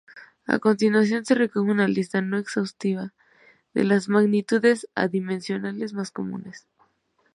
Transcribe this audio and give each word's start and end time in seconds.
A 0.47 0.57
continuación 0.57 1.25
se 1.25 1.35
recoge 1.35 1.69
una 1.69 1.87
lista 1.87 2.21
no 2.23 2.39
exhaustiva 2.39 3.13
de 3.75 3.83
las 3.83 4.09
magnitudes 4.09 4.87
adimensionales 4.95 5.93
más 5.93 6.09
comunes. 6.09 6.65